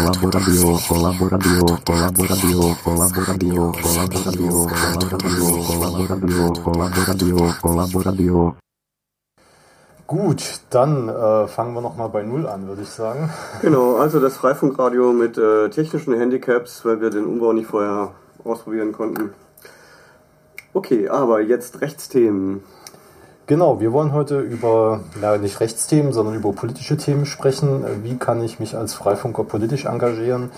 [0.00, 8.56] colaborativo, colaborativo, colaborativo, colaborativo, colaborativo, colaborativo, colaborativo, colaborativo, colaborativo.
[10.06, 13.30] Gut, dann äh, fangen wir nochmal bei Null an, würde ich sagen.
[13.62, 18.12] Genau, also das Freifunkradio mit äh, technischen Handicaps, weil wir den Umbau nicht vorher
[18.42, 19.32] ausprobieren konnten.
[20.72, 22.62] Okay, aber jetzt Rechtsthemen.
[23.50, 27.84] Genau, wir wollen heute über, na, nicht Rechtsthemen, sondern über politische Themen sprechen.
[28.04, 30.52] Wie kann ich mich als Freifunker politisch engagieren?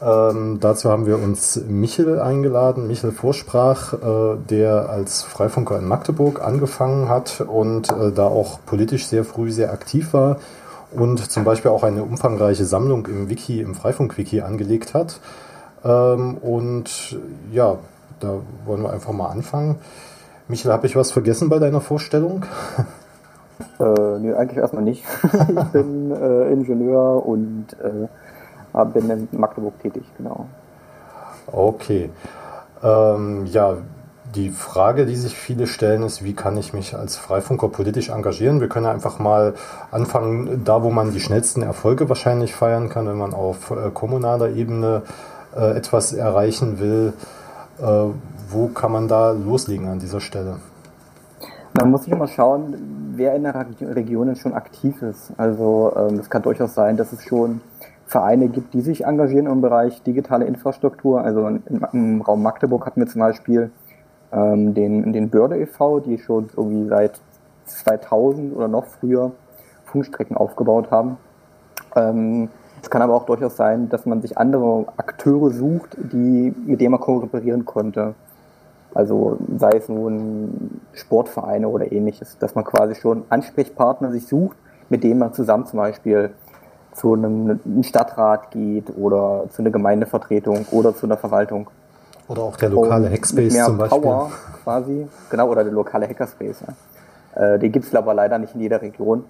[0.00, 2.86] Ähm, dazu haben wir uns Michel eingeladen.
[2.86, 9.06] Michel Vorsprach, äh, der als Freifunker in Magdeburg angefangen hat und äh, da auch politisch
[9.06, 10.38] sehr früh sehr aktiv war
[10.92, 15.20] und zum Beispiel auch eine umfangreiche Sammlung im Wiki, im Freifunk-Wiki angelegt hat.
[15.84, 17.18] Ähm, und
[17.52, 17.76] ja,
[18.18, 19.76] da wollen wir einfach mal anfangen.
[20.50, 22.44] Michael, habe ich was vergessen bei deiner Vorstellung?
[23.78, 25.04] Äh, nee, eigentlich erstmal nicht.
[25.22, 30.46] ich bin äh, Ingenieur und äh, bin in Magdeburg tätig, genau.
[31.46, 32.10] Okay.
[32.82, 33.76] Ähm, ja,
[34.34, 38.60] die Frage, die sich viele stellen, ist, wie kann ich mich als Freifunker politisch engagieren?
[38.60, 39.54] Wir können einfach mal
[39.90, 44.50] anfangen, da wo man die schnellsten Erfolge wahrscheinlich feiern kann, wenn man auf äh, kommunaler
[44.50, 45.02] Ebene
[45.56, 47.12] äh, etwas erreichen will.
[48.52, 50.56] Wo kann man da loslegen an dieser Stelle?
[51.78, 55.32] Man muss sich immer schauen, wer in der Region schon aktiv ist.
[55.36, 57.60] Also ähm, es kann durchaus sein, dass es schon
[58.06, 61.22] Vereine gibt, die sich engagieren im Bereich digitale Infrastruktur.
[61.22, 61.46] Also
[61.92, 63.70] im, Raum Magdeburg hatten wir zum Beispiel
[64.32, 67.20] ähm, den, den Börde e.V., die schon irgendwie seit
[67.66, 69.30] 2000 oder noch früher
[69.84, 71.18] Funkstrecken aufgebaut haben.
[71.94, 72.48] Ähm,
[72.82, 76.92] es kann aber auch durchaus sein, dass man sich andere Akteure sucht, die, mit denen
[76.92, 78.14] man kooperieren konnte.
[78.94, 84.56] Also sei es nun Sportvereine oder ähnliches, dass man quasi schon Ansprechpartner sich sucht,
[84.88, 86.30] mit denen man zusammen zum Beispiel
[86.92, 91.70] zu einem, Stadtrat geht oder zu einer Gemeindevertretung oder zu einer Verwaltung.
[92.28, 94.00] Oder auch der lokale Und Hackspace mehr zum Beispiel.
[94.00, 94.30] Power
[94.64, 96.62] quasi, genau, oder der lokale Hackerspace.
[96.66, 97.54] Ja.
[97.54, 99.24] Äh, den gibt es aber leider nicht in jeder Region.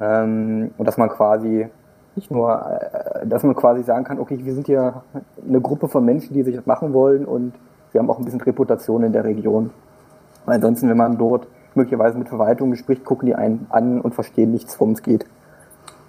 [0.00, 1.68] Ähm, und dass man quasi
[2.16, 5.02] nicht nur, äh, dass man quasi sagen kann, okay, wir sind hier
[5.46, 7.54] eine Gruppe von Menschen, die sich das machen wollen und
[7.92, 9.70] wir haben auch ein bisschen Reputation in der Region.
[10.46, 14.52] Weil ansonsten, wenn man dort möglicherweise mit Verwaltung spricht, gucken die einen an und verstehen
[14.52, 15.26] nichts, worum es geht.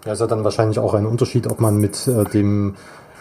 [0.06, 2.76] Ja, ist ja dann wahrscheinlich auch ein Unterschied, ob man mit äh, dem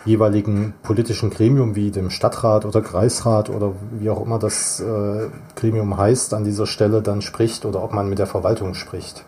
[0.06, 5.98] jeweiligen politischen Gremium wie dem Stadtrat oder Kreisrat oder wie auch immer das äh, Gremium
[5.98, 9.24] heißt an dieser Stelle dann spricht oder ob man mit der Verwaltung spricht.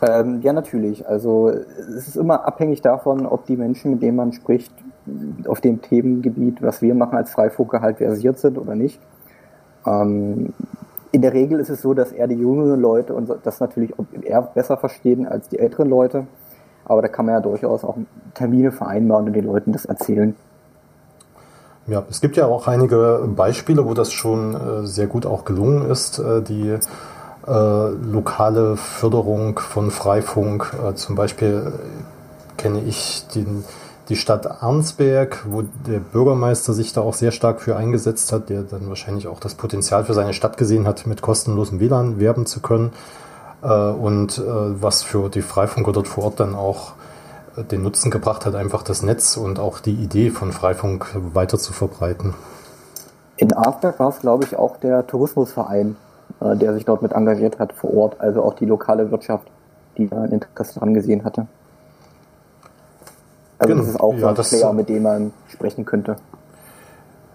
[0.00, 1.06] Ähm, ja, natürlich.
[1.06, 4.72] Also es ist immer abhängig davon, ob die Menschen, mit denen man spricht,
[5.46, 9.00] auf dem Themengebiet, was wir machen als Freifunker, halt versiert sind oder nicht.
[9.86, 10.52] Ähm,
[11.12, 14.42] in der Regel ist es so, dass eher die jüngeren Leute und das natürlich eher
[14.42, 16.26] besser verstehen als die älteren Leute.
[16.84, 17.96] Aber da kann man ja durchaus auch
[18.34, 20.34] Termine vereinbaren und den Leuten das erzählen.
[21.86, 25.88] Ja, es gibt ja auch einige Beispiele, wo das schon äh, sehr gut auch gelungen
[25.90, 26.78] ist, äh, die
[27.46, 30.74] äh, lokale Förderung von Freifunk.
[30.82, 31.72] Äh, zum Beispiel
[32.56, 33.64] kenne ich den,
[34.08, 38.62] die Stadt Arnsberg, wo der Bürgermeister sich da auch sehr stark für eingesetzt hat, der
[38.62, 42.60] dann wahrscheinlich auch das Potenzial für seine Stadt gesehen hat, mit kostenlosem WLAN werben zu
[42.60, 42.92] können.
[43.62, 46.92] Äh, und äh, was für die Freifunker dort vor Ort dann auch
[47.56, 51.58] äh, den Nutzen gebracht hat, einfach das Netz und auch die Idee von Freifunk weiter
[51.58, 52.34] zu verbreiten.
[53.36, 55.96] In Arnsberg war es, glaube ich, auch der Tourismusverein,
[56.40, 59.48] der sich dort mit engagiert hat vor Ort, also auch die lokale Wirtschaft,
[59.96, 61.48] die da ein Interesse daran gesehen hatte.
[63.64, 63.86] Also genau.
[63.86, 66.16] das ist auch ja, ein Player, mit dem man sprechen könnte.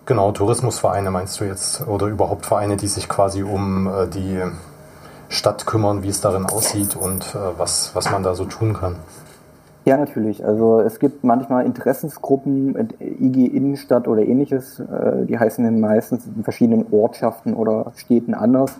[0.05, 4.39] Genau, Tourismusvereine meinst du jetzt oder überhaupt Vereine, die sich quasi um äh, die
[5.27, 8.95] Stadt kümmern, wie es darin aussieht und äh, was, was man da so tun kann.
[9.85, 10.45] Ja, natürlich.
[10.45, 16.43] Also es gibt manchmal Interessensgruppen, IG Innenstadt oder ähnliches, äh, die heißen dann meistens in
[16.43, 18.73] verschiedenen Ortschaften oder Städten anders,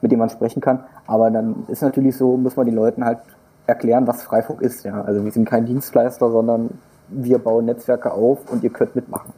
[0.00, 0.84] mit denen man sprechen kann.
[1.06, 3.18] Aber dann ist natürlich so, muss man den Leuten halt
[3.66, 4.84] erklären, was Freifunk ist.
[4.84, 5.02] Ja.
[5.02, 6.70] Also wir sind kein Dienstleister, sondern
[7.08, 9.32] wir bauen Netzwerke auf und ihr könnt mitmachen.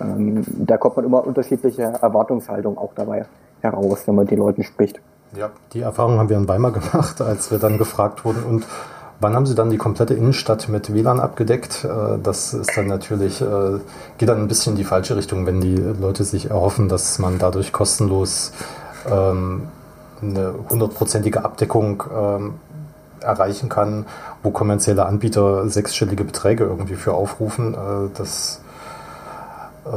[0.00, 3.26] Ähm, da kommt man immer unterschiedliche Erwartungshaltung auch dabei
[3.60, 5.00] heraus, wenn man mit den Leuten spricht.
[5.36, 8.66] Ja, die Erfahrung haben wir in Weimar gemacht, als wir dann gefragt wurden und
[9.22, 11.84] Wann haben Sie dann die komplette Innenstadt mit WLAN abgedeckt?
[11.84, 13.78] Äh, das ist dann natürlich, äh,
[14.16, 17.38] geht dann ein bisschen in die falsche Richtung, wenn die Leute sich erhoffen, dass man
[17.38, 18.52] dadurch kostenlos
[19.06, 19.68] ähm,
[20.22, 22.54] eine hundertprozentige Abdeckung ähm,
[23.20, 24.06] erreichen kann,
[24.42, 27.74] wo kommerzielle Anbieter sechsstellige Beträge irgendwie für aufrufen.
[27.74, 27.78] Äh,
[28.16, 28.60] das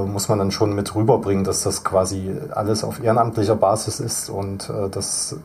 [0.05, 4.71] muss man dann schon mit rüberbringen, dass das quasi alles auf ehrenamtlicher Basis ist und
[4.91, 5.35] dass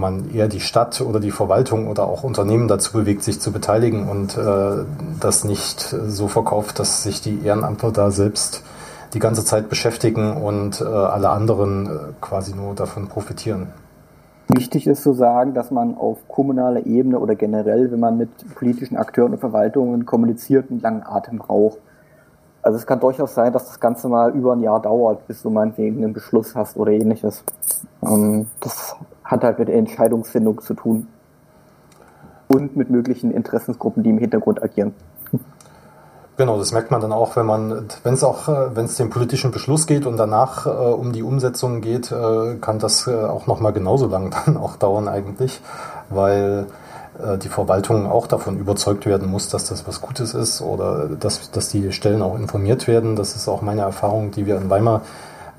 [0.00, 4.08] man eher die Stadt oder die Verwaltung oder auch Unternehmen dazu bewegt, sich zu beteiligen
[4.08, 4.84] und äh,
[5.20, 8.62] das nicht so verkauft, dass sich die Ehrenamtler da selbst
[9.14, 11.90] die ganze Zeit beschäftigen und äh, alle anderen äh,
[12.20, 13.68] quasi nur davon profitieren.
[14.56, 18.96] Wichtig ist zu sagen, dass man auf kommunaler Ebene oder generell, wenn man mit politischen
[18.96, 21.78] Akteuren und Verwaltungen kommuniziert, einen langen Atem braucht.
[22.62, 25.50] Also es kann durchaus sein, dass das Ganze mal über ein Jahr dauert, bis du
[25.50, 27.44] meinetwegen einen Beschluss hast oder ähnliches.
[28.02, 31.06] Ähm, das hat halt mit der Entscheidungsfindung zu tun.
[32.48, 34.92] Und mit möglichen Interessensgruppen, die im Hintergrund agieren.
[36.40, 39.10] Genau, das merkt man dann auch, wenn man, wenn es auch, äh, wenn es den
[39.10, 43.46] politischen Beschluss geht und danach äh, um die Umsetzung geht, äh, kann das äh, auch
[43.46, 45.60] nochmal genauso lang dann auch dauern eigentlich,
[46.08, 46.64] weil
[47.22, 51.50] äh, die Verwaltung auch davon überzeugt werden muss, dass das was Gutes ist oder dass,
[51.50, 53.16] dass die Stellen auch informiert werden.
[53.16, 55.02] Das ist auch meine Erfahrung, die wir in Weimar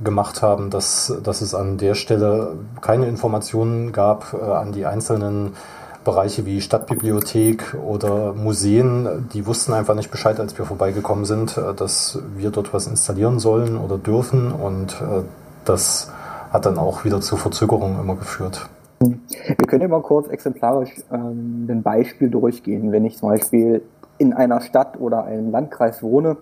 [0.03, 5.53] gemacht haben, dass, dass es an der Stelle keine Informationen gab äh, an die einzelnen
[6.03, 11.73] Bereiche wie Stadtbibliothek oder Museen, die wussten einfach nicht Bescheid, als wir vorbeigekommen sind, äh,
[11.73, 15.23] dass wir dort was installieren sollen oder dürfen und äh,
[15.65, 16.11] das
[16.51, 18.67] hat dann auch wieder zu Verzögerungen immer geführt.
[18.99, 22.91] Wir können ja mal kurz exemplarisch ähm, ein Beispiel durchgehen.
[22.91, 23.81] Wenn ich zum Beispiel
[24.17, 26.37] in einer Stadt oder einem Landkreis wohne,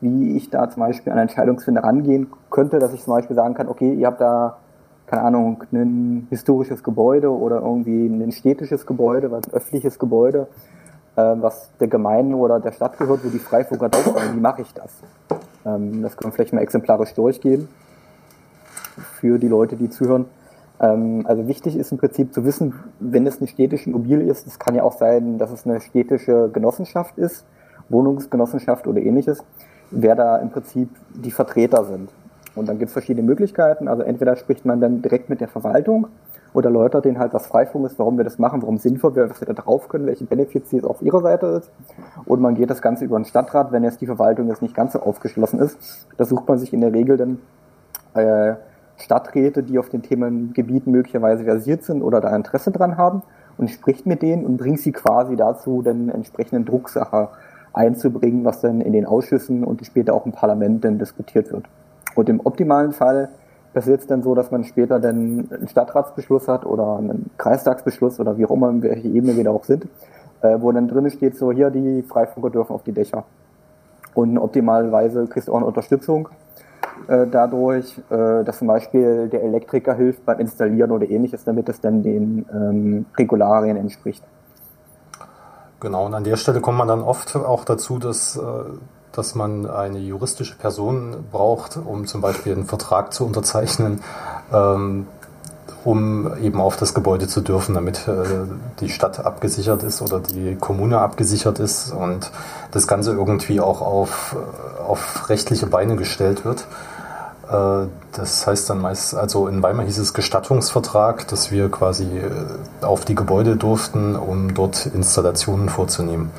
[0.00, 3.68] wie ich da zum Beispiel an Entscheidungsfinder rangehen könnte, dass ich zum Beispiel sagen kann,
[3.68, 4.58] okay, ihr habt da,
[5.14, 10.48] keine Ahnung, ein historisches Gebäude oder irgendwie ein städtisches Gebäude, was ein öffentliches Gebäude,
[11.14, 14.34] äh, was der Gemeinde oder der Stadt gehört, wo die Freifunker drauf sind.
[14.34, 14.90] Wie mache ich das?
[15.64, 17.68] Ähm, das können wir vielleicht mal exemplarisch durchgehen
[19.20, 20.24] für die Leute, die zuhören.
[20.80, 24.58] Ähm, also wichtig ist im Prinzip zu wissen, wenn es eine städtische Immobilie ist, es
[24.58, 27.44] kann ja auch sein, dass es eine städtische Genossenschaft ist,
[27.88, 29.44] Wohnungsgenossenschaft oder ähnliches,
[29.92, 32.10] wer da im Prinzip die Vertreter sind.
[32.54, 33.88] Und dann gibt es verschiedene Möglichkeiten.
[33.88, 36.08] Also entweder spricht man dann direkt mit der Verwaltung
[36.52, 39.40] oder erläutert denen halt, was Freifunk ist, warum wir das machen, warum sinnvoll wäre, was
[39.40, 41.70] wir da drauf können, welche Benefits es auf ihrer Seite ist.
[42.26, 44.92] Und man geht das Ganze über den Stadtrat, wenn jetzt die Verwaltung jetzt nicht ganz
[44.92, 46.06] so aufgeschlossen ist.
[46.16, 47.38] Da sucht man sich in der Regel dann
[48.14, 48.54] äh,
[48.96, 53.22] Stadträte, die auf den Themengebieten möglicherweise versiert sind oder da Interesse dran haben
[53.58, 57.30] und spricht mit denen und bringt sie quasi dazu, den entsprechenden Drucksache
[57.72, 61.64] einzubringen, was dann in den Ausschüssen und später auch im Parlament dann diskutiert wird.
[62.14, 63.28] Und im optimalen Fall
[63.72, 68.38] passiert es dann so, dass man später dann einen Stadtratsbeschluss hat oder einen Kreistagsbeschluss oder
[68.38, 69.86] wie auch immer, welche Ebene wir da auch sind,
[70.42, 73.24] äh, wo dann drin steht, so hier die Freifunker dürfen auf die Dächer.
[74.14, 76.28] Und optimalerweise kriegst du auch eine Unterstützung
[77.08, 81.80] äh, dadurch, äh, dass zum Beispiel der Elektriker hilft beim Installieren oder ähnliches, damit es
[81.80, 84.22] dann den ähm, Regularien entspricht.
[85.84, 88.40] Genau, und an der Stelle kommt man dann oft auch dazu, dass, äh,
[89.12, 94.00] dass man eine juristische Person braucht, um zum Beispiel einen Vertrag zu unterzeichnen,
[94.50, 95.06] ähm,
[95.84, 98.14] um eben auf das Gebäude zu dürfen, damit äh,
[98.80, 102.32] die Stadt abgesichert ist oder die Kommune abgesichert ist und
[102.70, 106.66] das Ganze irgendwie auch auf, äh, auf rechtliche Beine gestellt wird.
[107.50, 112.84] Äh, das heißt dann meist, also in Weimar hieß es Gestattungsvertrag, dass wir quasi äh,
[112.84, 116.30] auf die Gebäude durften, um dort Installationen vorzunehmen.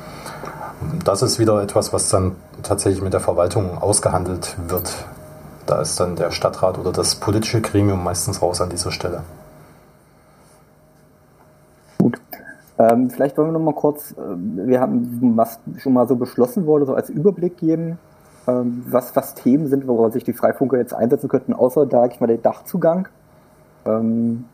[1.04, 4.92] Das ist wieder etwas, was dann tatsächlich mit der Verwaltung ausgehandelt wird.
[5.66, 9.22] Da ist dann der Stadtrat oder das politische Gremium meistens raus an dieser Stelle.
[11.98, 12.20] Gut.
[12.78, 14.16] Ähm, vielleicht wollen wir noch mal kurz, äh,
[14.66, 17.98] wir haben, was schon mal so beschlossen wurde, so als Überblick geben
[18.46, 22.20] ähm, was, was Themen sind, worauf sich die Freifunker jetzt einsetzen könnten, außer, da ich
[22.20, 23.08] mal, den Dachzugang.
[23.84, 24.44] Ähm,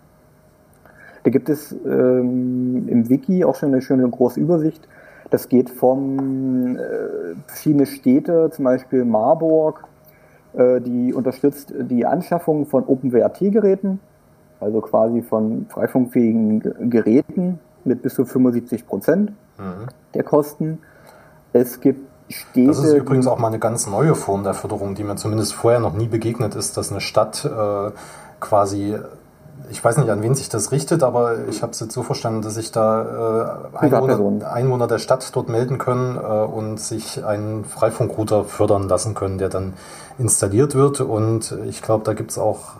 [1.25, 4.89] da gibt es ähm, im Wiki auch schon eine schöne große Übersicht.
[5.31, 9.85] Das geht von äh, verschiedene Städte, zum Beispiel Marburg,
[10.55, 14.01] äh, die unterstützt die Anschaffung von OpenWrt-Geräten,
[14.61, 19.87] also quasi von freifunkfähigen Geräten mit bis zu 75 Prozent mhm.
[20.15, 20.79] der Kosten.
[21.53, 22.67] Es gibt Städte.
[22.67, 25.81] Das ist übrigens auch mal eine ganz neue Form der Förderung, die mir zumindest vorher
[25.81, 27.91] noch nie begegnet ist, dass eine Stadt äh,
[28.41, 28.99] quasi
[29.71, 32.43] ich weiß nicht, an wen sich das richtet, aber ich habe es jetzt so verstanden,
[32.43, 37.65] dass sich da äh, Einwohner, Einwohner, der Stadt dort melden können äh, und sich einen
[37.65, 39.75] Freifunkrouter fördern lassen können, der dann
[40.19, 41.01] installiert wird.
[41.01, 42.75] Und ich glaube, da gibt es auch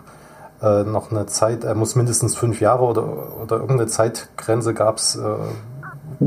[0.61, 3.03] äh, noch eine Zeit, er muss mindestens fünf Jahre oder,
[3.41, 5.21] oder irgendeine Zeitgrenze gab es, äh,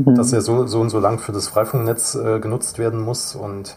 [0.05, 0.15] mhm.
[0.15, 3.35] dass er so, so und so lang für das Freifunknetz äh, genutzt werden muss.
[3.35, 3.75] Und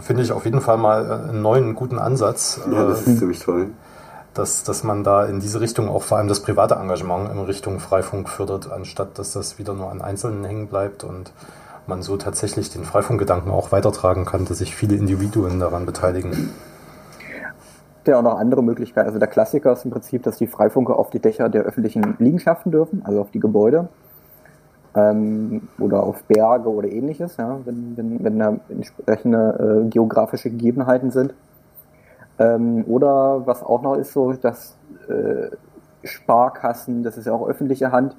[0.00, 2.60] finde ich auf jeden Fall mal äh, einen neuen, guten Ansatz.
[2.70, 3.68] Ja, das ist äh, ziemlich toll.
[4.34, 7.80] Dass, dass man da in diese Richtung auch vor allem das private Engagement in Richtung
[7.80, 11.32] Freifunk fördert, anstatt dass das wieder nur an Einzelnen hängen bleibt und
[11.86, 16.50] man so tatsächlich den Freifunkgedanken auch weitertragen kann, dass sich viele Individuen daran beteiligen.
[18.06, 19.06] ja auch noch andere Möglichkeiten.
[19.06, 22.72] Also der Klassiker ist im Prinzip, dass die Freifunker auf die Dächer der öffentlichen Liegenschaften
[22.72, 23.88] dürfen, also auf die Gebäude
[24.94, 31.10] ähm, oder auf Berge oder ähnliches, ja, wenn, wenn, wenn da entsprechende äh, geografische Gegebenheiten
[31.10, 31.34] sind.
[32.38, 34.76] Ähm, oder was auch noch ist so, dass
[35.08, 35.48] äh,
[36.04, 38.16] Sparkassen, das ist ja auch öffentliche Hand,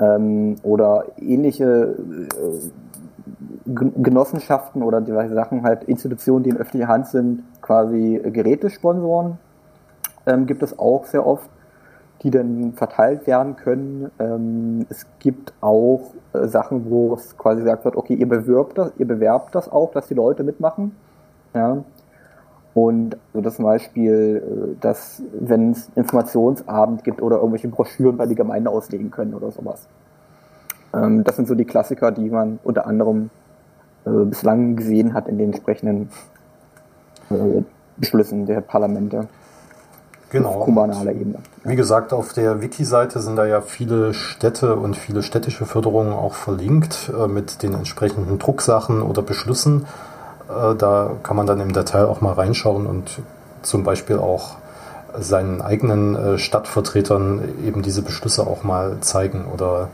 [0.00, 2.70] ähm, oder ähnliche äh,
[3.66, 9.38] Genossenschaften oder diverse Sachen, halt Institutionen, die in öffentlicher Hand sind, quasi Gerätesponsoren,
[10.26, 11.50] ähm, gibt es auch sehr oft,
[12.22, 14.10] die dann verteilt werden können.
[14.18, 18.92] Ähm, es gibt auch äh, Sachen, wo es quasi gesagt wird, okay, ihr bewerbt das,
[18.98, 20.96] ihr bewerbt das auch, dass die Leute mitmachen.
[21.54, 21.84] Ja.
[22.74, 28.26] Und so das zum Beispiel, äh, dass wenn es Informationsabend gibt oder irgendwelche Broschüren bei
[28.26, 29.86] die Gemeinde auslegen können oder sowas.
[30.94, 33.30] Ähm, das sind so die Klassiker, die man unter anderem
[34.04, 36.10] äh, bislang gesehen hat in den entsprechenden
[37.30, 37.62] äh,
[37.96, 39.28] Beschlüssen der Parlamente.
[40.30, 40.48] Genau.
[40.48, 41.38] Auf kommunaler Ebene.
[41.62, 46.34] Wie gesagt, auf der Wiki-Seite sind da ja viele Städte und viele städtische Förderungen auch
[46.34, 49.86] verlinkt äh, mit den entsprechenden Drucksachen oder Beschlüssen.
[50.48, 53.20] Äh, da kann man dann im Detail auch mal reinschauen und
[53.62, 54.56] zum Beispiel auch
[55.18, 59.88] seinen eigenen äh, Stadtvertretern eben diese Beschlüsse auch mal zeigen oder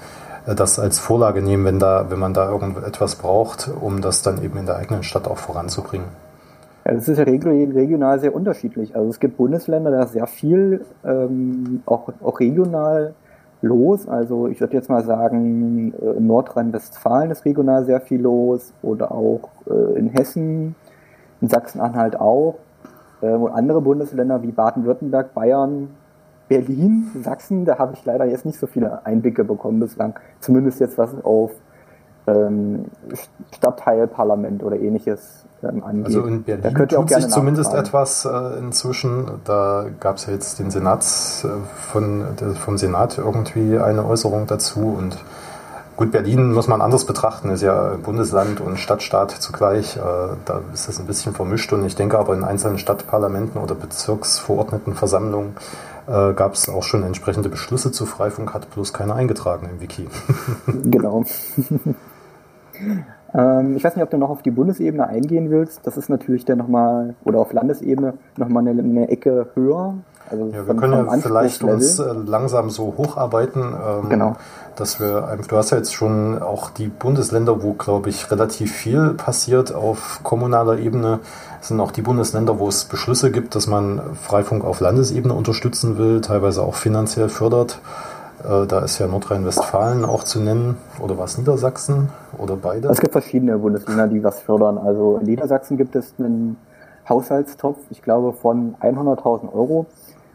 [0.47, 4.43] äh, das als Vorlage nehmen, wenn, da, wenn man da irgendetwas braucht, um das dann
[4.43, 6.07] eben in der eigenen Stadt auch voranzubringen.
[6.85, 8.95] Ja, das ist ja regional sehr unterschiedlich.
[8.97, 13.15] Also es gibt Bundesländer, da ist sehr viel ähm, auch, auch regional
[13.61, 14.09] los.
[14.09, 19.13] Also ich würde jetzt mal sagen, in äh, Nordrhein-Westfalen ist regional sehr viel los oder
[19.13, 20.75] auch äh, in Hessen,
[21.41, 22.57] in Sachsen-Anhalt auch.
[23.21, 25.89] Äh, und andere Bundesländer wie Baden-Württemberg, Bayern,
[26.49, 30.19] Berlin, Sachsen, da habe ich leider jetzt nicht so viele Einblicke bekommen bislang.
[30.41, 31.53] Zumindest jetzt was auf
[32.27, 32.87] ähm,
[33.57, 36.07] Stadtteilparlament oder ähnliches ähm, angeht.
[36.07, 39.27] Also in Berlin da tut sich zumindest etwas äh, inzwischen.
[39.45, 41.49] Da gab es ja jetzt den Senats, äh,
[41.93, 45.19] von, der, vom Senat irgendwie eine Äußerung dazu und
[45.95, 49.97] Gut, Berlin muss man anders betrachten, ist ja Bundesland und Stadtstaat zugleich.
[49.97, 53.75] Äh, da ist das ein bisschen vermischt und ich denke aber in einzelnen Stadtparlamenten oder
[53.75, 55.55] Bezirksverordnetenversammlungen
[56.07, 60.09] äh, gab es auch schon entsprechende Beschlüsse zu Freifunk, hat bloß keiner eingetragen im Wiki.
[60.91, 61.25] genau.
[63.35, 65.87] ähm, ich weiß nicht, ob du noch auf die Bundesebene eingehen willst.
[65.87, 69.95] Das ist natürlich dann nochmal, oder auf Landesebene nochmal eine, eine Ecke höher.
[70.33, 74.37] Also ja, wir können ja vielleicht uns äh, langsam so hocharbeiten, ähm, genau.
[74.77, 79.11] dass wir, du hast ja jetzt schon auch die Bundesländer, wo glaube ich relativ viel
[79.11, 81.21] passiert auf kommunaler Ebene,
[81.61, 86.23] sind auch die Bundesländer, wo es Beschlüsse gibt, dass man Freifunk auf Landesebene unterstützen will,
[86.23, 87.79] teilweise auch finanziell fördert.
[88.43, 92.09] Äh, da ist ja Nordrhein-Westfalen auch zu nennen oder was Niedersachsen
[92.39, 92.89] oder beide?
[92.89, 94.79] Es gibt verschiedene Bundesländer, die was fördern.
[94.79, 96.57] Also in Niedersachsen gibt es einen
[97.09, 99.87] Haushaltstopf, ich glaube von 100.000 Euro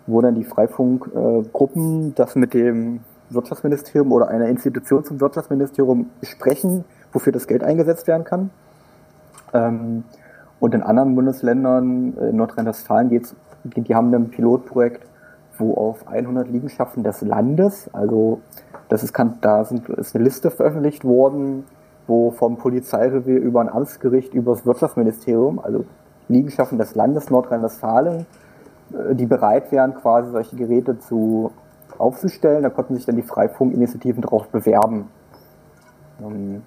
[0.07, 7.33] wo dann die Freifunkgruppen das mit dem Wirtschaftsministerium oder einer Institution zum Wirtschaftsministerium besprechen, wofür
[7.33, 8.49] das Geld eingesetzt werden kann.
[9.53, 10.03] Ähm,
[10.59, 15.05] und in anderen Bundesländern, in Nordrhein-Westfalen geht's, die haben ein Pilotprojekt,
[15.57, 18.41] wo auf 100 Liegenschaften des Landes, also
[18.89, 21.65] das ist, kann, da sind, ist eine Liste veröffentlicht worden,
[22.07, 25.83] wo vom Polizeirevier über ein Amtsgericht über das Wirtschaftsministerium, also
[26.29, 28.25] Liegenschaften des Landes Nordrhein-Westfalen, äh,
[28.89, 31.51] die bereit wären, quasi solche Geräte zu
[31.97, 32.63] aufzustellen.
[32.63, 35.09] Da konnten sich dann die Freifunkinitiativen darauf bewerben.
[36.21, 36.61] Ähm,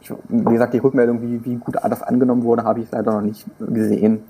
[0.00, 3.20] ich, wie gesagt, die Rückmeldung, wie, wie gut das angenommen wurde, habe ich leider noch
[3.20, 4.24] nicht gesehen.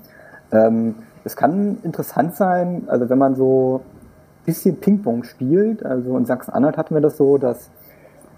[0.51, 6.25] Ähm, es kann interessant sein, also wenn man so ein bisschen Ping-Pong spielt, also in
[6.25, 7.69] Sachsen-Anhalt hatten wir das so, dass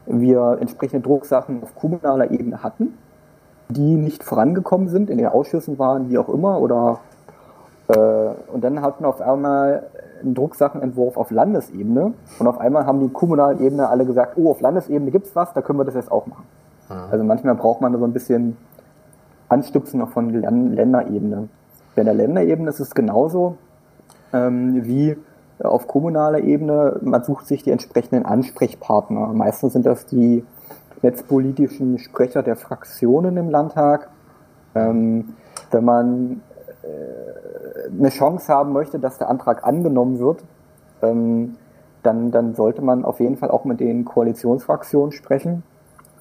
[0.05, 2.93] wir entsprechende Drucksachen auf kommunaler Ebene hatten,
[3.69, 7.14] die nicht vorangekommen sind, in den Ausschüssen waren, wie auch immer, oder äh,
[7.87, 9.83] und dann hatten wir auf einmal
[10.21, 14.61] einen Drucksachenentwurf auf Landesebene und auf einmal haben die kommunalen Ebene alle gesagt, oh, auf
[14.61, 16.45] Landesebene gibt es was, da können wir das jetzt auch machen.
[16.89, 16.95] Mhm.
[17.11, 18.57] Also manchmal braucht man so ein bisschen
[19.49, 21.49] Anstupsen noch von Länderebene.
[21.95, 23.57] Bei der Länderebene ist es genauso
[24.33, 25.17] ähm, wie
[25.63, 26.99] auf kommunaler Ebene.
[27.01, 29.27] Man sucht sich die entsprechenden Ansprechpartner.
[29.27, 30.43] Meistens sind das die
[31.01, 34.09] netzpolitischen Sprecher der Fraktionen im Landtag.
[34.73, 35.35] Ähm,
[35.71, 36.41] wenn man
[36.83, 37.54] äh,
[37.91, 40.43] eine Chance haben möchte, dass der Antrag angenommen wird,
[41.01, 41.55] ähm,
[42.03, 45.63] dann, dann sollte man auf jeden Fall auch mit den Koalitionsfraktionen sprechen,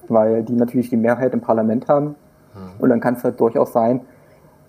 [0.07, 2.15] weil die natürlich die Mehrheit im Parlament haben.
[2.53, 2.79] Mhm.
[2.79, 4.01] Und dann kann es halt durchaus sein,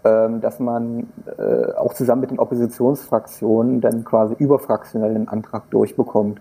[0.05, 6.41] ähm, dass man äh, auch zusammen mit den Oppositionsfraktionen dann quasi überfraktionell einen Antrag durchbekommt.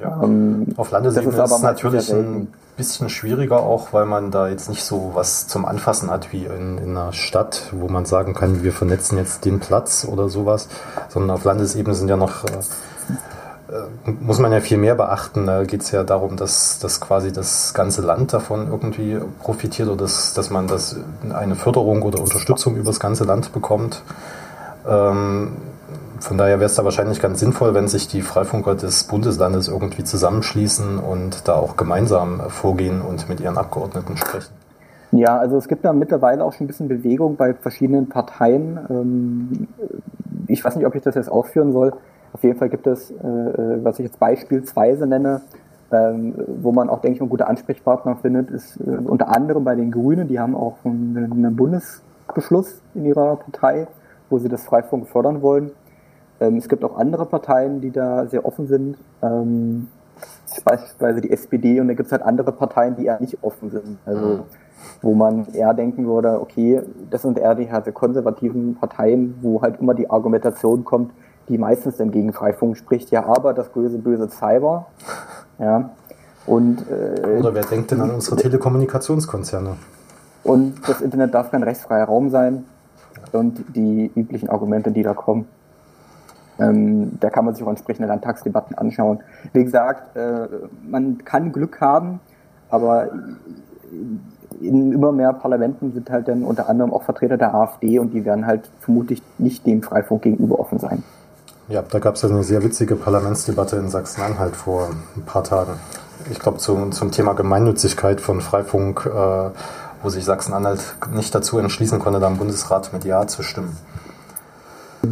[0.00, 0.20] Ja.
[0.22, 4.68] Ähm, Auf Landesebene ist, ist es natürlich ein bisschen schwieriger, auch weil man da jetzt
[4.68, 8.62] nicht so was zum Anfassen hat wie in, in einer Stadt, wo man sagen kann,
[8.62, 10.68] wir vernetzen jetzt den Platz oder sowas,
[11.08, 15.46] sondern auf Landesebene sind ja noch, äh, äh, muss man ja viel mehr beachten.
[15.46, 20.02] Da geht es ja darum, dass, dass quasi das ganze Land davon irgendwie profitiert oder
[20.02, 20.96] dass, dass man das
[21.32, 24.02] eine Förderung oder Unterstützung über das ganze Land bekommt.
[24.88, 25.52] Ähm,
[26.20, 30.04] von daher wäre es da wahrscheinlich ganz sinnvoll, wenn sich die Freifunker des Bundeslandes irgendwie
[30.04, 34.52] zusammenschließen und da auch gemeinsam vorgehen und mit ihren Abgeordneten sprechen.
[35.12, 38.78] Ja, also es gibt da mittlerweile auch schon ein bisschen Bewegung bei verschiedenen Parteien.
[38.90, 39.68] Ähm,
[40.48, 41.92] Ich weiß nicht, ob ich das jetzt ausführen soll.
[42.32, 43.14] Auf jeden Fall gibt es, äh,
[43.82, 45.40] was ich jetzt beispielsweise nenne,
[45.92, 49.74] ähm, wo man auch, denke ich, einen guten Ansprechpartner findet, ist äh, unter anderem bei
[49.74, 50.28] den Grünen.
[50.28, 53.86] Die haben auch einen Bundesbeschluss in ihrer Partei,
[54.30, 55.70] wo sie das Freifunk fördern wollen.
[56.48, 58.96] Ähm, Es gibt auch andere Parteien, die da sehr offen sind.
[59.22, 59.88] Ähm,
[60.64, 63.98] Beispielsweise die SPD und da gibt es halt andere Parteien, die eher nicht offen sind.
[64.06, 64.44] Also
[65.02, 69.80] wo man eher denken würde, okay, das sind eher die halt konservativen Parteien, wo halt
[69.80, 71.12] immer die Argumentation kommt,
[71.48, 74.86] die meistens dann gegen Freifunk spricht, ja, aber das böse, böse Cyber.
[75.60, 75.90] Ja.
[76.46, 79.76] Und, äh, Oder wer denkt denn an unsere Telekommunikationskonzerne?
[80.42, 82.64] und das Internet darf kein rechtsfreier Raum sein.
[83.30, 85.46] Und die üblichen Argumente, die da kommen.
[86.58, 89.20] Ähm, da kann man sich auch entsprechende Landtagsdebatten anschauen.
[89.52, 90.48] Wie gesagt, äh,
[90.88, 92.20] man kann Glück haben,
[92.70, 93.10] aber
[94.60, 98.24] in immer mehr Parlamenten sind halt dann unter anderem auch Vertreter der AfD und die
[98.24, 101.02] werden halt vermutlich nicht dem Freifunk gegenüber offen sein.
[101.68, 105.72] Ja, da gab es ja eine sehr witzige Parlamentsdebatte in Sachsen-Anhalt vor ein paar Tagen.
[106.30, 109.50] Ich glaube zum, zum Thema Gemeinnützigkeit von Freifunk, äh,
[110.02, 113.76] wo sich Sachsen-Anhalt nicht dazu entschließen konnte, da im Bundesrat mit Ja zu stimmen.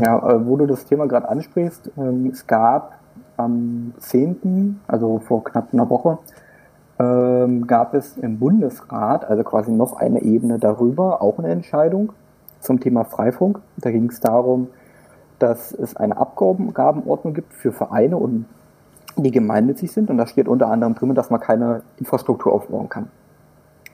[0.01, 2.99] Ja, äh, wo du das Thema gerade ansprichst, ähm, es gab
[3.37, 6.19] am 10., also vor knapp einer Woche,
[6.99, 12.13] ähm, gab es im Bundesrat, also quasi noch eine Ebene darüber, auch eine Entscheidung
[12.61, 13.61] zum Thema Freifunk.
[13.79, 14.69] Da ging es darum,
[15.39, 18.47] dass es eine Abgabenordnung gibt für Vereine und
[19.17, 23.09] die gemeinnützig sind und da steht unter anderem drin, dass man keine Infrastruktur aufbauen kann.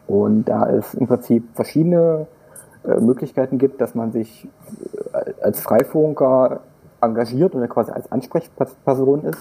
[0.07, 2.27] Und da es im Prinzip verschiedene
[2.85, 5.08] äh, Möglichkeiten gibt, dass man sich äh,
[5.43, 6.61] als Freifunker
[7.01, 9.39] engagiert oder quasi als Ansprechperson ist,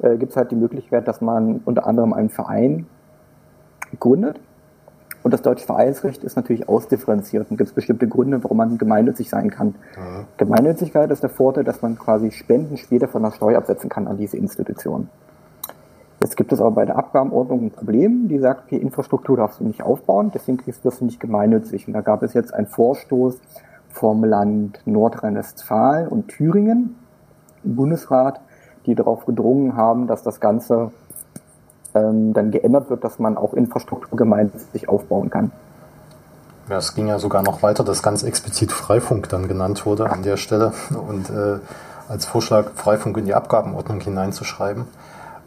[0.00, 2.86] äh, gibt es halt die Möglichkeit, dass man unter anderem einen Verein
[4.00, 4.40] gründet.
[5.22, 9.28] Und das deutsche Vereinsrecht ist natürlich ausdifferenziert und gibt es bestimmte Gründe, warum man gemeinnützig
[9.28, 9.74] sein kann.
[10.36, 14.18] Gemeinnützigkeit ist der Vorteil, dass man quasi Spenden später von der Steuer absetzen kann an
[14.18, 15.08] diese Institution.
[16.20, 19.64] Jetzt gibt es aber bei der Abgabenordnung ein Problem, die sagt, okay, Infrastruktur darfst du
[19.64, 21.88] nicht aufbauen, deswegen kriegst du das nicht gemeinnützig.
[21.88, 23.38] Und da gab es jetzt einen Vorstoß
[23.98, 26.96] vom Land Nordrhein-Westfalen und Thüringen
[27.64, 28.40] im Bundesrat,
[28.84, 30.92] die darauf gedrungen haben, dass das Ganze
[31.94, 35.50] ähm, dann geändert wird, dass man auch Infrastruktur gemeinnützig aufbauen kann.
[36.68, 40.22] Ja, es ging ja sogar noch weiter, dass ganz explizit Freifunk dann genannt wurde an
[40.22, 40.72] der Stelle
[41.08, 41.58] und äh,
[42.08, 44.84] als Vorschlag Freifunk in die Abgabenordnung hineinzuschreiben,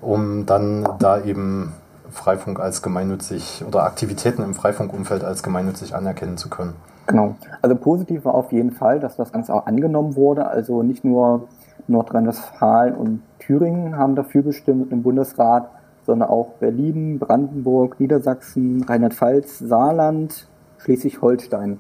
[0.02, 1.74] um dann da eben
[2.12, 6.74] Freifunk als gemeinnützig oder Aktivitäten im Freifunkumfeld als gemeinnützig anerkennen zu können.
[7.10, 7.36] Genau.
[7.64, 10.48] Also positiv war auf jeden Fall, dass das Ganze auch angenommen wurde.
[10.48, 11.48] Also nicht nur
[11.88, 15.70] Nordrhein-Westfalen und Thüringen haben dafür gestimmt im Bundesrat,
[16.06, 21.80] sondern auch Berlin, Brandenburg, Niedersachsen, Rheinland-Pfalz, Saarland, Schleswig-Holstein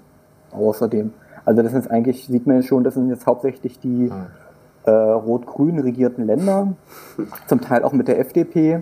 [0.52, 1.14] außerdem.
[1.46, 4.12] Also das ist eigentlich, sieht man ja schon, das sind jetzt hauptsächlich die
[4.86, 6.74] äh, rot-grün regierten Länder,
[7.48, 8.82] zum Teil auch mit der FDP.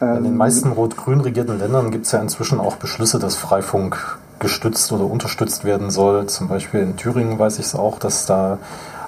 [0.00, 4.18] In den Ähm, meisten rot-grün regierten Ländern gibt es ja inzwischen auch Beschlüsse, dass Freifunk
[4.38, 6.26] gestützt oder unterstützt werden soll.
[6.26, 8.58] Zum Beispiel in Thüringen weiß ich es auch, dass da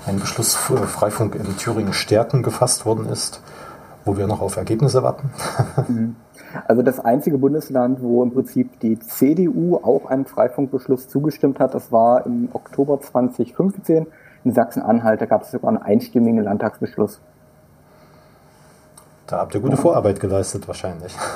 [0.06, 3.42] ein Beschluss für Freifunk in Thüringen stärken gefasst worden ist,
[4.04, 5.30] wo wir noch auf Ergebnisse warten.
[6.66, 11.92] Also das einzige Bundesland, wo im Prinzip die CDU auch einem Freifunkbeschluss zugestimmt hat, das
[11.92, 14.06] war im Oktober 2015
[14.44, 15.20] in Sachsen-Anhalt.
[15.20, 17.20] Da gab es sogar einen einstimmigen Landtagsbeschluss.
[19.28, 21.14] Da habt ihr gute Vorarbeit geleistet wahrscheinlich.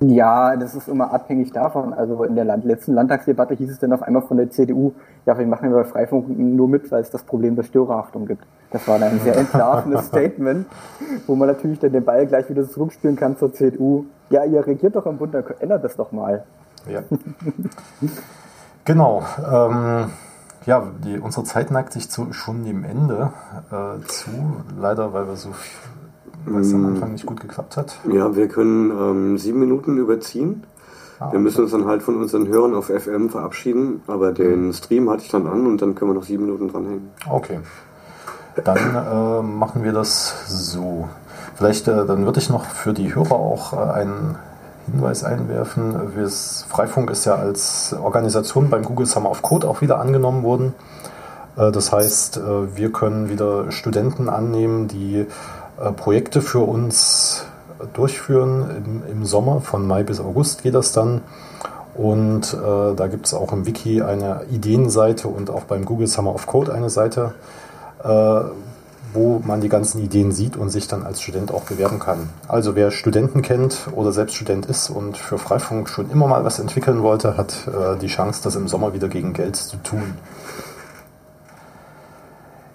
[0.00, 1.92] Ja, das ist immer abhängig davon.
[1.92, 4.92] Also in der Land letzten Landtagsdebatte hieß es dann auf einmal von der CDU,
[5.26, 8.44] ja, wir machen bei Freifunk nur mit, weil es das Problem der Störerhaftung gibt.
[8.70, 10.66] Das war dann ein sehr entlarvendes Statement,
[11.26, 14.04] wo man natürlich dann den Ball gleich wieder zurückspielen kann zur CDU.
[14.30, 16.44] Ja, ihr regiert doch im Bund, dann ändert das doch mal.
[16.88, 17.02] Ja.
[18.84, 19.22] genau.
[19.50, 20.10] Ähm,
[20.66, 23.32] ja, die, unsere Zeit neigt sich zu, schon dem Ende
[23.70, 24.30] äh, zu.
[24.78, 25.91] Leider, weil wir so viel,
[26.46, 27.98] weil es am Anfang nicht gut geklappt hat.
[28.12, 30.64] Ja, wir können ähm, sieben Minuten überziehen.
[31.20, 35.08] Ah, Wir müssen uns dann halt von unseren Hörern auf FM verabschieden, aber den Stream
[35.10, 37.10] hatte ich dann an und dann können wir noch sieben Minuten dranhängen.
[37.28, 37.60] Okay.
[38.64, 41.08] Dann äh, machen wir das so.
[41.54, 44.36] Vielleicht, äh, dann würde ich noch für die Hörer auch äh, einen
[44.90, 45.94] Hinweis einwerfen.
[46.68, 50.74] Freifunk ist ja als Organisation beim Google Summer of Code auch wieder angenommen worden.
[51.56, 55.26] Äh, das heißt, äh, wir können wieder Studenten annehmen, die
[55.90, 57.44] Projekte für uns
[57.92, 59.02] durchführen.
[59.06, 61.22] Im, Im, Sommer von Mai bis August geht das dann.
[61.94, 66.34] Und äh, da gibt es auch im Wiki eine Ideenseite und auch beim Google Summer
[66.34, 67.34] of Code eine Seite,
[68.02, 68.40] äh,
[69.12, 72.30] wo man die ganzen Ideen sieht und sich dann als Student auch bewerben kann.
[72.48, 76.58] Also wer Studenten kennt oder selbst Student ist und für Freifunk schon immer mal was
[76.58, 80.14] entwickeln wollte, hat äh, die Chance, das im Sommer wieder gegen Geld zu tun.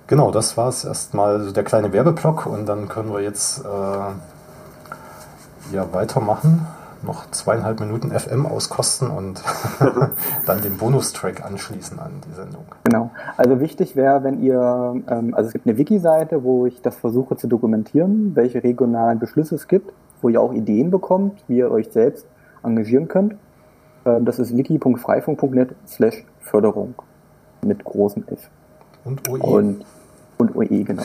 [0.08, 4.14] Genau, das war es erstmal der kleine Werbeblock und dann können wir jetzt äh,
[5.74, 6.66] ja weitermachen.
[7.04, 9.44] Noch zweieinhalb Minuten FM auskosten und
[10.48, 12.64] dann den Bonustrack anschließen an die Sendung.
[12.86, 13.12] Genau.
[13.36, 17.36] Also wichtig wäre, wenn ihr, ähm, also es gibt eine Wiki-Seite, wo ich das versuche
[17.36, 21.92] zu dokumentieren, welche regionalen Beschlüsse es gibt, wo ihr auch Ideen bekommt, wie ihr euch
[21.92, 22.26] selbst
[22.64, 23.36] engagieren könnt.
[24.06, 26.96] Ähm, das ist wiki.freifunk.net slash Förderung
[27.64, 28.50] mit großem F.
[29.04, 29.40] Und OE.
[29.40, 29.86] Und
[30.38, 31.04] und OE, genau.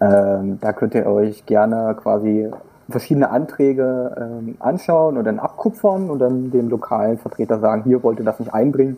[0.00, 2.48] Ähm, da könnt ihr euch gerne quasi
[2.88, 8.18] verschiedene Anträge ähm, anschauen und dann abkupfern und dann dem lokalen Vertreter sagen, hier wollt
[8.18, 8.96] ihr das nicht einbringen,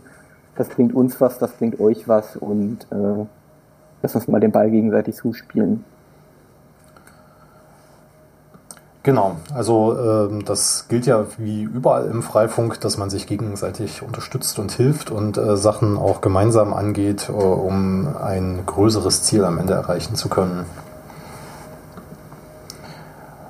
[0.56, 3.24] das bringt uns was, das bringt euch was und äh,
[4.02, 5.84] lass uns mal den Ball gegenseitig zuspielen.
[9.04, 14.60] Genau, also ähm, das gilt ja wie überall im Freifunk, dass man sich gegenseitig unterstützt
[14.60, 19.74] und hilft und äh, Sachen auch gemeinsam angeht, äh, um ein größeres Ziel am Ende
[19.74, 20.66] erreichen zu können.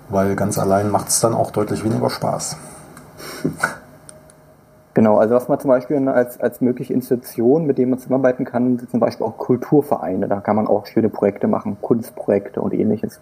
[0.09, 2.57] Weil ganz allein macht es dann auch deutlich weniger Spaß.
[4.95, 8.79] Genau, also was man zum Beispiel als, als mögliche Institution, mit denen man zusammenarbeiten kann,
[8.79, 10.29] sind zum Beispiel auch Kulturvereine.
[10.29, 13.19] Da kann man auch schöne Projekte machen, Kunstprojekte und ähnliches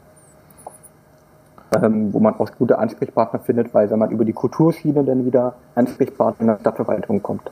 [1.72, 5.54] ähm, wo man auch gute Ansprechpartner findet, weil wenn man über die Kulturschiene dann wieder
[5.74, 7.50] Ansprechpartner in der Stadtverwaltung kommt.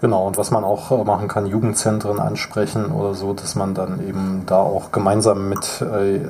[0.00, 4.06] Genau, und was man auch äh, machen kann, Jugendzentren ansprechen oder so, dass man dann
[4.06, 6.20] eben da auch gemeinsam mit, äh,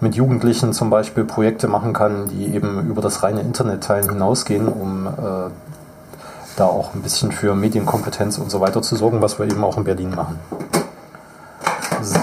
[0.00, 5.06] mit Jugendlichen zum Beispiel Projekte machen kann, die eben über das reine Internetteilen hinausgehen, um
[5.06, 5.50] äh,
[6.56, 9.76] da auch ein bisschen für Medienkompetenz und so weiter zu sorgen, was wir eben auch
[9.76, 10.38] in Berlin machen.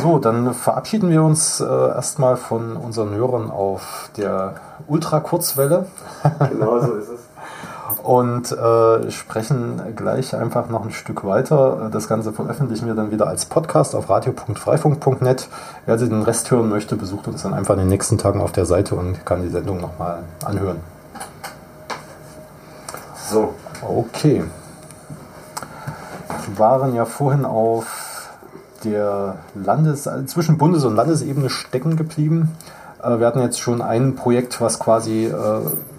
[0.05, 4.53] So, dann verabschieden wir uns äh, erstmal von unseren Hörern auf der
[4.85, 5.87] Ultrakurzwelle.
[6.51, 7.19] Genau so ist es.
[8.03, 11.89] Und äh, sprechen gleich einfach noch ein Stück weiter.
[11.91, 15.49] Das Ganze veröffentlichen wir dann wieder als Podcast auf radio.freifunk.net.
[15.87, 18.51] Wer sich den Rest hören möchte, besucht uns dann einfach in den nächsten Tagen auf
[18.51, 20.81] der Seite und kann die Sendung nochmal anhören.
[23.27, 24.43] So, okay.
[26.45, 28.04] Wir waren ja vorhin auf
[28.85, 32.55] der Landes-, zwischen Bundes- und Landesebene stecken geblieben.
[33.05, 35.33] Äh, wir hatten jetzt schon ein Projekt, was quasi, äh,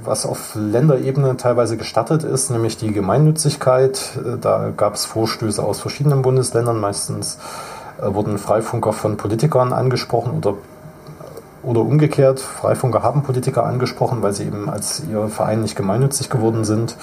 [0.04, 4.00] was auf Länderebene teilweise gestartet ist, nämlich die Gemeinnützigkeit.
[4.16, 6.80] Äh, da gab es Vorstöße aus verschiedenen Bundesländern.
[6.80, 7.38] Meistens
[7.98, 10.54] wurden Freifunker von Politikern angesprochen oder,
[11.62, 12.40] oder umgekehrt.
[12.40, 16.94] Freifunker haben Politiker angesprochen, weil sie eben als ihr Verein nicht gemeinnützig geworden sind.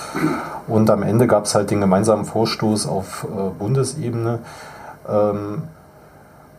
[0.67, 3.25] Und am Ende gab es halt den gemeinsamen Vorstoß auf
[3.57, 4.41] Bundesebene.
[5.07, 5.63] Ähm,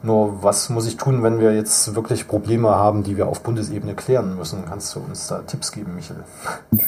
[0.04, 3.94] nur was muss ich tun, wenn wir jetzt wirklich Probleme haben, die wir auf Bundesebene
[3.94, 4.64] klären müssen?
[4.68, 6.16] Kannst du uns da Tipps geben, Michel?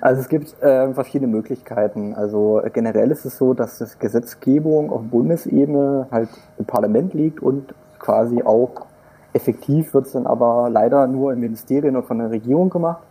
[0.00, 2.14] Also es gibt äh, verschiedene Möglichkeiten.
[2.14, 7.74] Also generell ist es so, dass das Gesetzgebung auf Bundesebene halt im Parlament liegt und
[7.98, 8.86] quasi auch
[9.34, 13.02] effektiv wird es dann aber leider nur im Ministerien und von der Regierung gemacht.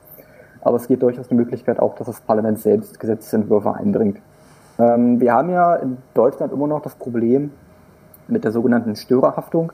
[0.61, 4.17] Aber es geht durchaus die Möglichkeit auch, dass das Parlament selbst Gesetzentwürfe einbringt.
[4.79, 7.51] Ähm, wir haben ja in Deutschland immer noch das Problem,
[8.27, 9.71] mit der sogenannten Störerhaftung.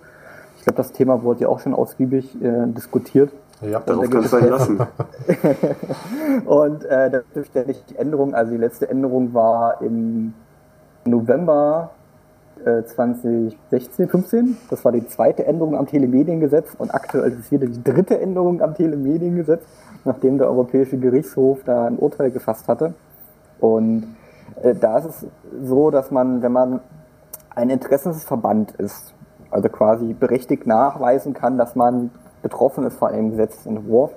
[0.57, 3.31] Ich glaube, das Thema wurde ja auch schon ausgiebig äh, diskutiert.
[3.61, 4.79] Ja, darauf kann es sein lassen.
[6.45, 8.33] und äh, da gibt ständig Änderungen.
[8.33, 10.33] Also die letzte Änderung war im
[11.05, 11.91] November
[12.65, 14.57] äh, 2016, 15.
[14.69, 18.61] Das war die zweite Änderung am Telemediengesetz und aktuell ist es wieder die dritte Änderung
[18.61, 19.63] am Telemediengesetz,
[20.05, 22.93] nachdem der Europäische Gerichtshof da ein Urteil gefasst hatte.
[23.59, 24.15] Und
[24.61, 25.25] äh, da ist es
[25.63, 26.79] so, dass man, wenn man
[27.55, 29.13] ein Interessensverband ist,
[29.51, 32.11] also quasi berechtigt nachweisen kann, dass man
[32.41, 34.11] betroffen ist von einem Gesetzentwurf,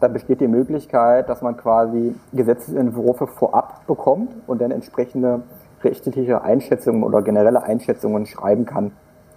[0.00, 5.42] dann besteht die Möglichkeit, dass man quasi Gesetzentwürfe vorab bekommt und dann entsprechende
[5.82, 8.92] rechtliche Einschätzungen oder generelle Einschätzungen schreiben kann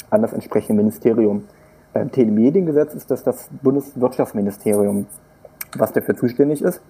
[0.10, 1.46] an das entsprechende Ministerium.
[1.94, 5.08] Beim Telemediengesetz ist das das Bundeswirtschaftsministerium,
[5.78, 6.82] was dafür zuständig ist.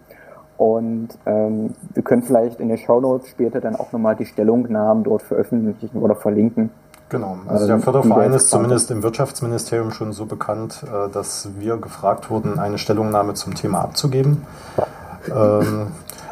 [0.62, 5.04] Und ähm, wir können vielleicht in den Show Notes später dann auch nochmal die Stellungnahmen
[5.04, 6.70] dort veröffentlichen oder verlinken.
[7.10, 12.30] Genau, also der Förderverein ist zumindest im Wirtschaftsministerium schon so bekannt, äh, dass wir gefragt
[12.30, 14.46] wurden, eine Stellungnahme zum Thema abzugeben.
[15.36, 15.88] Ähm,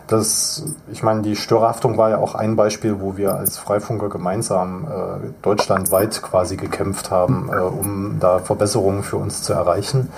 [0.05, 4.85] das, ich meine, die Störerhaftung war ja auch ein Beispiel, wo wir als Freifunker gemeinsam
[4.85, 10.09] äh, deutschlandweit quasi gekämpft haben, äh, um da Verbesserungen für uns zu erreichen.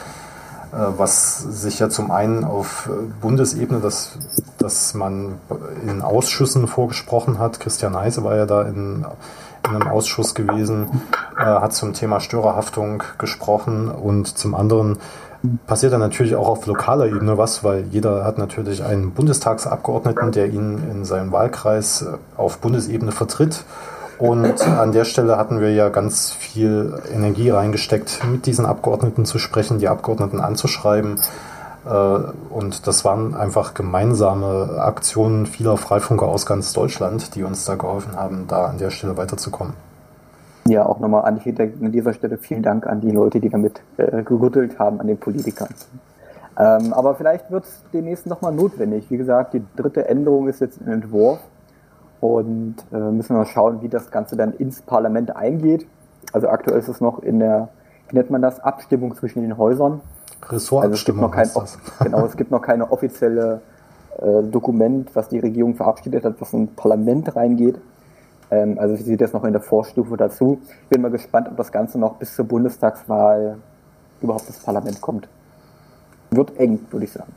[0.72, 2.90] Äh, was sich ja zum einen auf
[3.22, 4.18] Bundesebene, dass,
[4.58, 5.36] dass man
[5.86, 7.60] in Ausschüssen vorgesprochen hat.
[7.60, 9.06] Christian Heise war ja da in,
[9.68, 11.02] in einem Ausschuss gewesen,
[11.38, 14.98] äh, hat zum Thema Störerhaftung gesprochen und zum anderen
[15.66, 20.48] passiert dann natürlich auch auf lokaler Ebene was, weil jeder hat natürlich einen Bundestagsabgeordneten, der
[20.48, 23.66] ihn in seinem Wahlkreis äh, auf Bundesebene vertritt.
[24.22, 29.40] Und an der Stelle hatten wir ja ganz viel Energie reingesteckt, mit diesen Abgeordneten zu
[29.40, 31.20] sprechen, die Abgeordneten anzuschreiben.
[31.88, 31.90] Äh,
[32.52, 38.16] und das waren einfach gemeinsame Aktionen vieler Freifunker aus ganz Deutschland, die uns da geholfen
[38.16, 39.74] haben, da an der Stelle weiterzukommen.
[40.68, 44.78] Ja, auch nochmal an, dieser Stelle vielen Dank an die Leute, die damit äh, gerüttelt
[44.78, 45.70] haben, an den Politikern.
[46.60, 49.10] Ähm, aber vielleicht wird es demnächst nochmal notwendig.
[49.10, 51.40] Wie gesagt, die dritte Änderung ist jetzt im Entwurf
[52.22, 55.88] und äh, müssen wir mal schauen, wie das Ganze dann ins Parlament eingeht.
[56.32, 57.70] Also aktuell ist es noch in der,
[58.10, 60.02] wie nennt man das, Abstimmung zwischen den Häusern.
[60.48, 63.62] Ressortabstimmung also es gibt noch kein, Genau, es gibt noch keine offizielle
[64.20, 67.80] äh, Dokument, was die Regierung verabschiedet hat, was ins Parlament reingeht.
[68.52, 70.60] Ähm, also sie sieht das noch in der Vorstufe dazu.
[70.84, 73.58] Ich bin mal gespannt, ob das Ganze noch bis zur Bundestagswahl
[74.22, 75.28] überhaupt ins Parlament kommt.
[76.30, 77.34] Wird eng, würde ich sagen.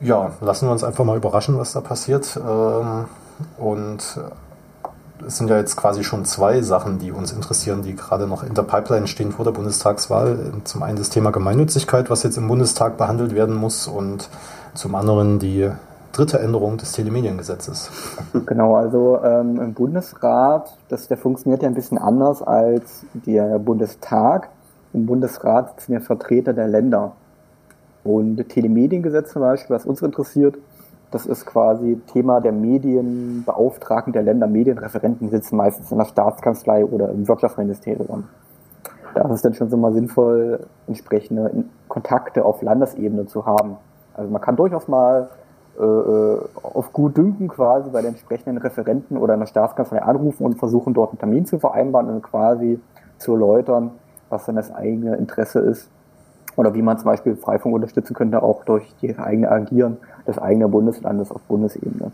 [0.00, 2.36] Ja, lassen wir uns einfach mal überraschen, was da passiert.
[2.36, 3.06] Ähm,
[3.58, 4.18] und
[5.26, 8.54] es sind ja jetzt quasi schon zwei Sachen, die uns interessieren, die gerade noch in
[8.54, 10.52] der Pipeline stehen vor der Bundestagswahl.
[10.64, 14.28] Zum einen das Thema Gemeinnützigkeit, was jetzt im Bundestag behandelt werden muss, und
[14.74, 15.70] zum anderen die
[16.12, 17.90] dritte Änderung des Telemediengesetzes.
[18.46, 24.48] Genau, also ähm, im Bundesrat, das, der funktioniert ja ein bisschen anders als der Bundestag.
[24.92, 27.12] Im Bundesrat sind ja Vertreter der Länder.
[28.04, 30.56] Und Telemediengesetz zum Beispiel, was uns interessiert,
[31.10, 34.46] das ist quasi Thema der Medienbeauftragten der Länder.
[34.46, 38.24] Medienreferenten sitzen meistens in der Staatskanzlei oder im Wirtschaftsministerium.
[39.14, 43.76] Da ist es dann schon so mal sinnvoll, entsprechende Kontakte auf Landesebene zu haben.
[44.14, 45.28] Also man kann durchaus mal
[45.78, 50.58] äh, auf gut Dünken quasi bei den entsprechenden Referenten oder in der Staatskanzlei anrufen und
[50.58, 52.80] versuchen dort einen Termin zu vereinbaren und quasi
[53.18, 53.92] zu erläutern,
[54.30, 55.88] was dann das eigene Interesse ist
[56.56, 60.70] oder wie man zum Beispiel Freifunk unterstützen könnte, auch durch die eigene Agieren des eigenen
[60.70, 62.12] Bundeslandes auf Bundesebene.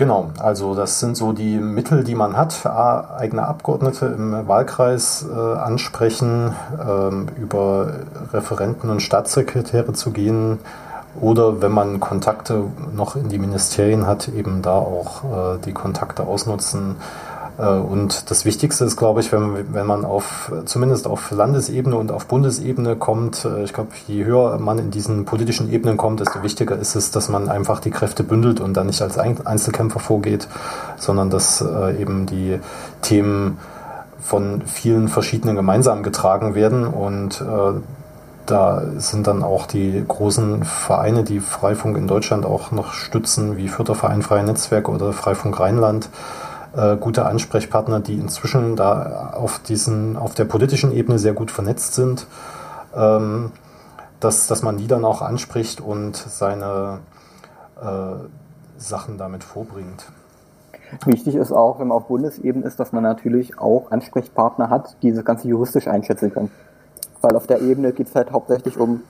[0.00, 2.64] Genau, also das sind so die Mittel, die man hat.
[2.64, 7.92] eigene Abgeordnete im Wahlkreis äh, ansprechen, ähm, über
[8.32, 10.58] Referenten und Staatssekretäre zu gehen
[11.20, 16.22] oder wenn man Kontakte noch in die Ministerien hat, eben da auch äh, die Kontakte
[16.22, 16.96] ausnutzen
[17.66, 22.26] und das Wichtigste ist, glaube ich, wenn, wenn man auf, zumindest auf Landesebene und auf
[22.26, 26.76] Bundesebene kommt, äh, ich glaube, je höher man in diesen politischen Ebenen kommt, desto wichtiger
[26.76, 30.48] ist es, dass man einfach die Kräfte bündelt und dann nicht als Einzelkämpfer vorgeht,
[30.96, 32.58] sondern dass äh, eben die
[33.02, 33.58] Themen
[34.20, 36.86] von vielen verschiedenen gemeinsam getragen werden.
[36.86, 37.42] Und
[38.46, 43.68] da sind dann auch die großen Vereine, die Freifunk in Deutschland auch noch stützen, wie
[43.68, 46.10] Förderverein Freie Netzwerke oder Freifunk Rheinland,
[46.76, 51.94] äh, gute Ansprechpartner, die inzwischen da auf, diesen, auf der politischen Ebene sehr gut vernetzt
[51.94, 52.26] sind,
[52.94, 53.52] ähm,
[54.20, 57.00] dass, dass man die dann auch anspricht und seine
[57.80, 58.14] äh,
[58.78, 60.06] Sachen damit vorbringt.
[61.06, 65.12] Wichtig ist auch, wenn man auf Bundesebene ist, dass man natürlich auch Ansprechpartner hat, die
[65.12, 66.50] das Ganze juristisch einschätzen können.
[67.20, 69.02] Weil auf der Ebene geht es halt hauptsächlich um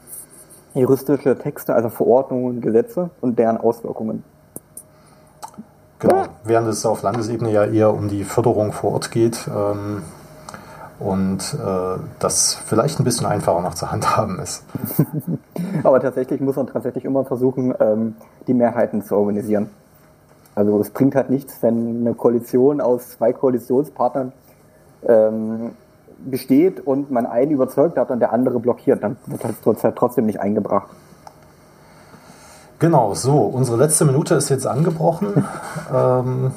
[0.74, 4.24] juristische Texte, also Verordnungen, Gesetze und deren Auswirkungen.
[6.00, 10.02] Genau, während es auf Landesebene ja eher um die Förderung vor Ort geht ähm,
[10.98, 14.64] und äh, das vielleicht ein bisschen einfacher noch zu handhaben ist.
[15.84, 19.68] Aber tatsächlich muss man tatsächlich immer versuchen, ähm, die Mehrheiten zu organisieren.
[20.54, 24.32] Also es bringt halt nichts, wenn eine Koalition aus zwei Koalitionspartnern
[25.06, 25.72] ähm,
[26.24, 30.40] besteht und man einen überzeugt hat und der andere blockiert, dann wird halt trotzdem nicht
[30.40, 30.88] eingebracht.
[32.80, 35.44] Genau, so, unsere letzte Minute ist jetzt angebrochen.
[35.94, 36.52] ähm,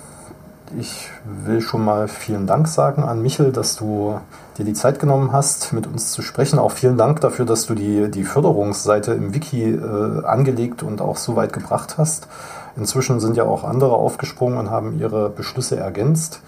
[0.80, 4.18] ich will schon mal vielen Dank sagen an Michel, dass du
[4.58, 6.60] dir die Zeit genommen hast, mit uns zu sprechen.
[6.60, 11.18] Auch vielen Dank dafür, dass du die, die Förderungsseite im Wiki äh, angelegt und auch
[11.18, 12.30] so weit gebracht hast.
[12.78, 16.40] Inzwischen sind ja auch andere aufgesprungen und haben ihre Beschlüsse ergänzt.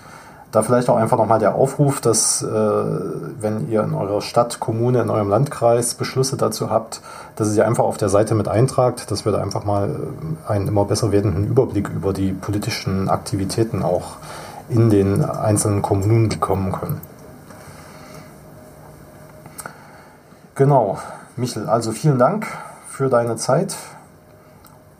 [0.55, 5.01] Da vielleicht auch einfach nochmal der Aufruf, dass äh, wenn ihr in eurer Stadt, Kommune,
[5.01, 7.01] in eurem Landkreis Beschlüsse dazu habt,
[7.35, 10.49] dass ihr sie einfach auf der Seite mit eintragt, dass wir da einfach mal äh,
[10.49, 14.15] einen immer besser werdenden Überblick über die politischen Aktivitäten auch
[14.69, 17.01] in den einzelnen Kommunen bekommen können.
[20.55, 20.99] Genau,
[21.35, 22.47] Michel, also vielen Dank
[22.87, 23.75] für deine Zeit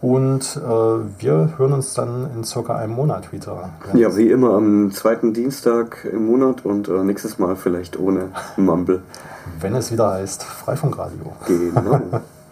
[0.06, 0.60] und äh,
[1.20, 3.72] wir hören uns dann in circa einem Monat wieder.
[3.96, 9.02] Ja, wie immer am zweiten Dienstag im Monat und äh, nächstes Mal vielleicht ohne Mumble.
[9.60, 11.34] Wenn es wieder heißt Freifunkradio.
[11.48, 12.02] Genau.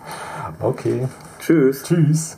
[0.62, 1.08] okay.
[1.40, 1.84] Tschüss.
[1.84, 2.38] Tschüss.